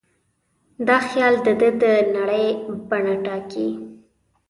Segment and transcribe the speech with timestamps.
[0.87, 1.83] دا خیال د ده د
[2.15, 2.45] نړۍ
[2.89, 3.67] بڼه ټاکي.